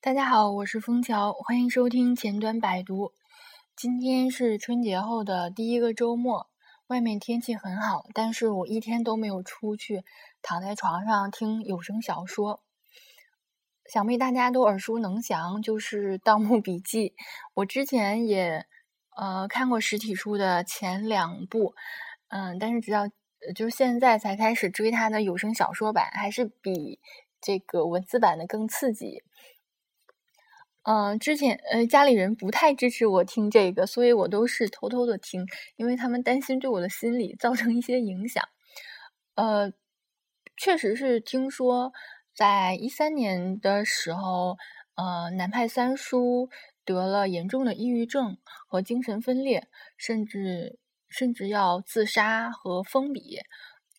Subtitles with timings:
[0.00, 3.12] 大家好，我是枫桥，欢迎收听前端百读。
[3.74, 6.48] 今天是春节后的第一个周末，
[6.86, 10.04] 外面天气很好，但是我一天都没有出去，
[10.40, 12.62] 躺在床上听有声小说。
[13.86, 17.08] 想必大家都耳熟能详，就是《盗墓笔记》。
[17.54, 18.66] 我之前也
[19.16, 21.74] 呃看过实体书的前两部，
[22.28, 23.08] 嗯，但是直到
[23.52, 27.00] 就是现在才开始追它的有声小说版，还是比
[27.40, 29.24] 这个文字版的更刺激。
[30.90, 35.44] 嗯，之前呃家里人不太支持我听这个，所以我都是偷偷的听，
[35.76, 38.42] 因为他们担心对我的心理造成一些影响。
[39.34, 39.70] 呃，
[40.56, 41.92] 确实是听说，
[42.34, 44.56] 在一三年的时候，
[44.94, 46.48] 呃南派三叔
[46.86, 50.78] 得了严重的抑郁症和精神分裂，甚至
[51.10, 53.40] 甚至要自杀和封笔。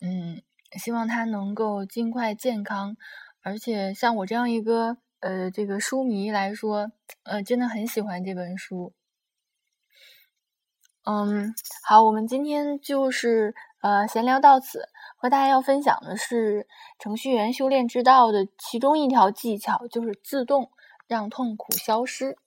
[0.02, 0.42] 嗯，
[0.80, 2.98] 希望他能够尽快健康，
[3.44, 4.98] 而且像我这样一个。
[5.22, 6.92] 呃，这个书迷来说，
[7.24, 8.94] 呃，真的很喜欢这本书。
[11.04, 11.54] 嗯，
[11.84, 16.68] 好，我们今天就是呃闲聊到此，和大家要分享的是
[17.00, 20.72] 程序员修炼之道的其中一条技巧，就是自动
[21.08, 22.38] 让痛苦消失。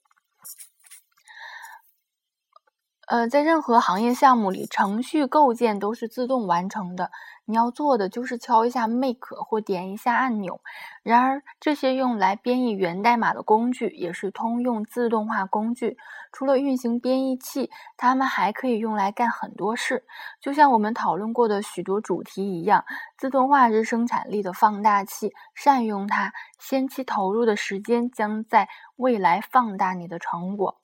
[3.05, 7.11] 呃，在任何行业项目里，程序构建都是自动完成的。
[7.45, 10.61] 你要做的就是敲一下 make 或点一下按钮。
[11.03, 15.97] 然而，这些用来编译源代码的工具也是通用自动化工具。
[16.31, 20.03] 除了运行编译器，它们还可以用来干很多事。
[20.41, 22.85] 就像我们讨论过的许多主题一样，
[23.17, 25.31] 自动化是生产力的放大器。
[25.53, 30.79] 善用它，先期投入的时间将在未来放大你的成果。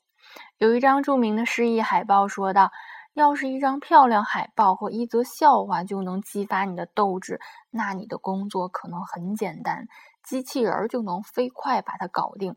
[0.59, 2.71] 有一张著名的示意海报说道
[3.19, 9.89] ：“要是一张漂亮海报和一则笑话就能激发你的斗志，那你的工作可能很简单，
[10.23, 12.55] 机器人就能飞快把它搞定。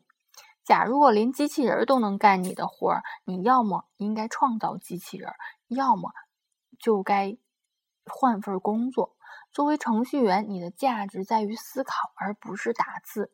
[0.62, 5.32] 假如我连机器人都能干你的活儿，你要么应该创造机器人，
[5.66, 6.12] 要么
[6.78, 7.36] 就该
[8.06, 9.16] 换份工作。
[9.50, 13.32] 作为程序员，你的价值在于思考，而不是打字。”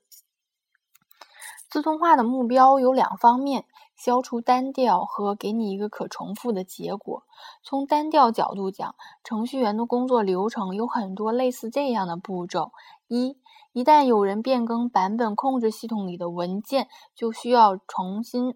[1.71, 3.65] 自动化的目标有两方面：
[3.95, 7.25] 消除单调和给你一个可重复的结果。
[7.63, 12.73] 从单调角度讲，程序员的工作流程有很多类似这样的步骤：
[13.07, 13.37] 一，
[13.73, 18.55] 一旦有人变更版本控制系统里的文件，就需要重新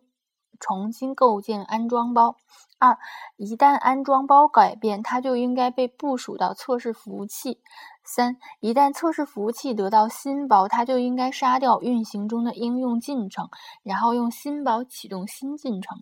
[0.62, 2.36] 重新构建安装包；
[2.78, 2.96] 二，
[3.36, 7.60] 一旦安装包改变，它就应该被部署到测试服务器。
[8.04, 13.48] 三，一旦测试服务器得到新包，它就应该杀掉运行中的应用进程，
[13.82, 15.98] 然后用新包启动新进程。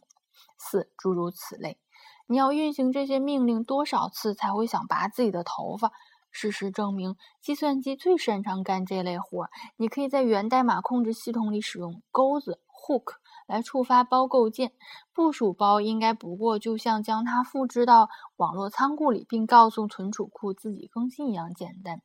[0.58, 1.78] 四，诸如此类。
[2.26, 5.90] 你要运行这些命令多少次才会想拔自己的头发？
[6.32, 9.50] 事实证明，计算机最擅长干这类活儿。
[9.76, 13.14] 你可以在源代码控制系统里使用钩子 （hook）。
[13.50, 14.72] 来触发包构建，
[15.12, 22.00] 部署包应该不过就像将它复制到网络仓库里，并告诉存储库自己更新一样简单。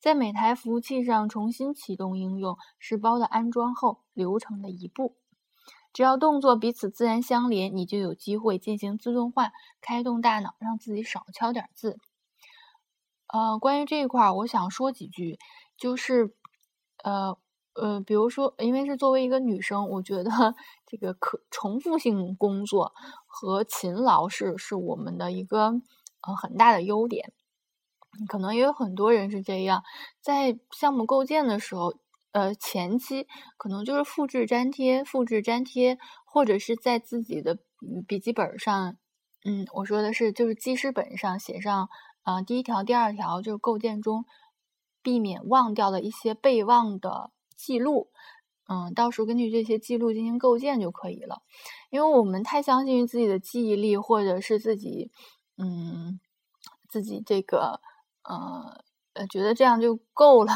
[0.00, 5.16] 在每台服务器上重新启动应用是包的安装后流程的一步。
[5.92, 9.52] 只要动作彼此自然相连，你就有机会进行自动化，
[9.82, 11.98] 开动大脑，让自己少敲点字。
[13.28, 15.38] 呃，关于这一块儿，我想说几句，
[15.76, 16.34] 就是
[17.04, 17.36] 呃。
[17.80, 20.30] 呃，比如说，因为是作为一个女生，我觉得
[20.86, 22.92] 这个可重复性工作
[23.26, 25.66] 和勤劳是是我们的一个
[26.22, 27.32] 呃很大的优点。
[28.28, 29.84] 可能也有很多人是这样，
[30.22, 31.92] 在项目构建的时候，
[32.32, 33.26] 呃，前期
[33.58, 37.58] 可能就是复制粘贴、复制粘贴，或者是在自己的
[38.08, 38.96] 笔记本上，
[39.44, 41.90] 嗯，我说的是就是记事本上写上
[42.22, 44.24] 啊第一条、第二条，就是构建中
[45.02, 47.30] 避免忘掉的一些备忘的。
[47.56, 48.10] 记录，
[48.68, 51.42] 嗯，到时候根据这些记录进行构建就可以了。
[51.90, 55.10] 因为我们太相信于自己的记忆力，或者是自己，
[55.56, 56.20] 嗯，
[56.88, 57.80] 自己这个，
[58.22, 58.82] 呃，
[59.14, 60.52] 呃，觉得这样就够了，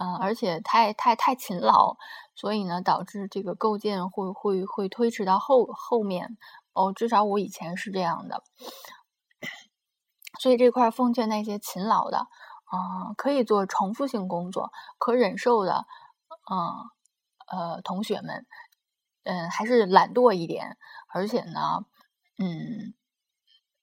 [0.00, 1.96] 嗯，而且太太太勤劳，
[2.34, 6.36] 所以呢，导致这个构建会会会推迟到后后面。
[6.72, 8.42] 哦，至少我以前是这样的。
[10.38, 15.86] 所以这块奉劝那些勤劳的，啊，可以做重复性工作，可忍受的。
[16.50, 16.56] 嗯，
[17.48, 18.46] 呃，同学们，
[19.24, 20.76] 嗯，还是懒惰一点，
[21.12, 21.84] 而且呢，
[22.38, 22.94] 嗯，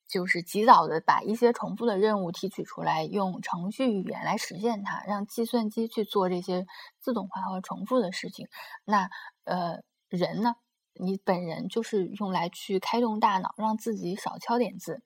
[0.07, 6.65] 就是及早的把一些重复的任务提取出来，用程序语言来实现它，让计算机去做这些
[6.99, 8.47] 自动化和重复的事情。
[8.85, 9.09] 那，
[9.45, 10.55] 呃，人呢，
[10.93, 15.03] 你本人就是用来去开动大脑，让自己少敲点字。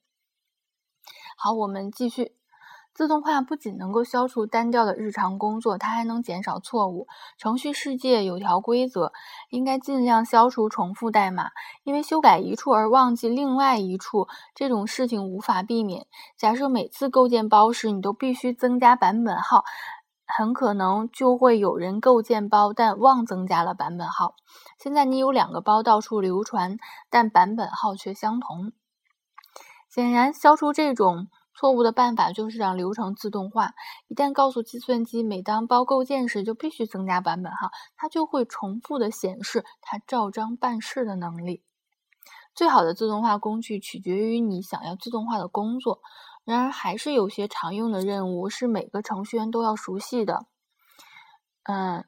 [1.38, 2.34] 好，我们继续。
[2.98, 7.08] 自动化不仅能够消除单调的日常工作，它还能减少错误。
[7.38, 9.14] 程序世界有条规则，
[9.52, 11.52] 应该尽量消除重复代码，
[11.84, 16.08] 因为修改一处而忘记另外一处这种事情无法避免。
[16.38, 19.64] 假设每次构建包时你都必须增加版本号，
[20.26, 24.34] 很可能就会有人构建包但忘增加了版本号。
[24.80, 26.80] 现在你有两个包到处流传，
[27.12, 28.72] 但版本号却相同。
[29.88, 31.28] 显然，消除这种。
[31.58, 33.74] 错误的办法就是让流程自动化。
[34.08, 41.64] 一旦告诉计算机，每当包构建时就必须增加版本号，它就会重复的显示它照章办事的能力。
[42.54, 46.00] 最好的自动化工具取决于你想要自动化的工作。
[46.44, 50.46] 然而，还是有些常用的任务是每个程序员都要熟悉的。
[51.64, 52.06] 嗯，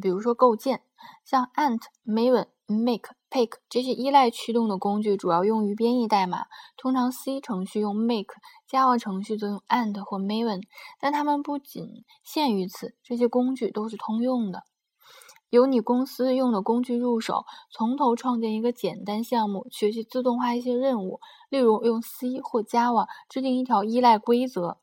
[0.00, 0.82] 比如说构建，
[1.24, 3.14] 像 ant、maven、make。
[3.34, 6.46] Make 这些依赖驱动的工具主要用于编译代码，
[6.76, 10.62] 通常 C 程序用 Make，Java 程序则用 Ant 或 Maven。
[11.00, 14.62] 但它们不仅限于此，这些工具都是通用的。
[15.50, 24.78] 由你公司用的工具入手，从头创建一个简单项目，学习自动化一些任务，例如用 C 或 Java 制定一条依赖规则，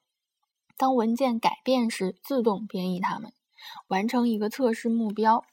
[0.77, 3.31] 当文件改变时自动编译它们，
[3.87, 5.45] 完成一个测试目标。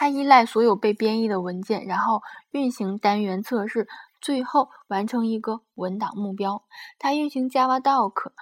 [0.00, 3.86] 它依赖所有被编译的文件，然后运行单元测试，
[4.18, 6.64] 最后完成一个文档目标。
[6.98, 8.32] 它运行 Java Doc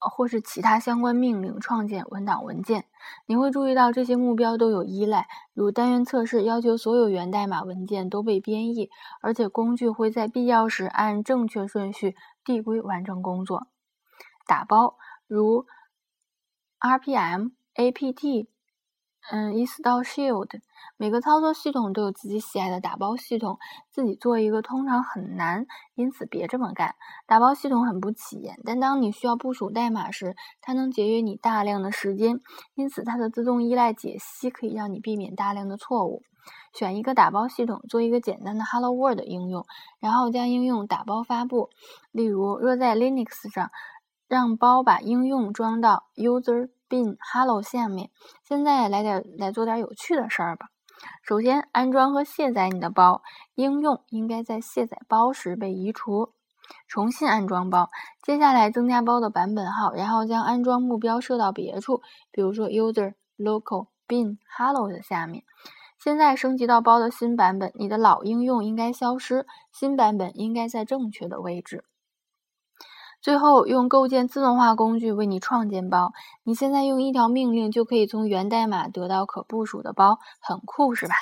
[0.00, 2.86] 或是其他相关命令创建文档文件。
[3.26, 8.90] 你会注意到这些目标都有依赖，如单元测试要求所有源代码文件都被编译，
[9.22, 13.68] 而且工具会在必要时按正确顺序递归完成工作。
[14.48, 14.96] 打包
[15.28, 15.64] 如
[16.80, 18.48] RPM、APT。
[19.32, 20.50] 嗯，install shield。
[20.98, 23.58] 每个操作系统都有自己喜爱的打包系统，
[23.90, 26.94] 自己做一个通常很难，因此别这么干。
[27.26, 32.40] 打包系统很不起眼，但当你需要部署代码时，它能节约你大量的时间，
[32.74, 36.22] 因此它的自动依赖解析可以让你避免大量的错误。
[36.74, 39.64] 选一个打包系统，做一个简单的 Hello World 应用，
[40.00, 41.70] 然后将应用打包发布。
[42.12, 43.70] 例如，若在 Linux 上，
[44.28, 46.68] 让包把应用装到 User。
[46.94, 48.10] Bin hello 下面，
[48.46, 50.68] 现在来点来做点有趣的事儿吧。
[51.24, 53.20] 首先，安装和卸载你的包
[53.56, 56.32] 应用，应该在卸载包时被移除。
[56.86, 57.90] 重新安装包，
[58.22, 62.00] 接下来增加包的版本号，然后将安装目标设到别处，
[62.30, 65.42] 比如说 user local bin hello 的下面。
[65.98, 71.84] 现在升级到包的新版本，你的老应用应该消失，新版本应该在正确的位置。
[73.24, 76.12] 最后，用构建自动化工具为你创建包。
[76.42, 81.14] 你现在用一条命令就可以从源代码得到可部署的包，很酷是吧？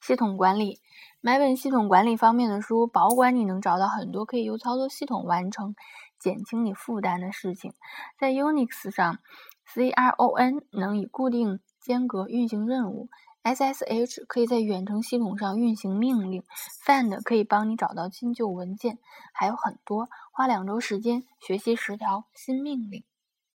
[0.00, 0.80] 系统管理，
[1.20, 5.74] 买本系统管理方面的书，保管你能找到很多可以由操作系统完成、
[6.18, 7.74] 减轻你负担的事情。
[8.18, 9.18] 在 Unix 上
[9.74, 13.10] ，Cron 能以固定间隔运行任务。
[13.46, 16.42] SSH 可以在远程系统上运行命令
[16.84, 18.98] ，Find 可以帮你找到新旧文件，
[19.32, 20.08] 还有很多。
[20.32, 23.04] 花两周时间学习十条新命令。